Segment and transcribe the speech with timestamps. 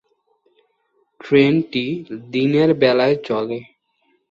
[1.21, 1.85] ট্রেনটি
[2.31, 3.59] দিনের বেলায় চলে।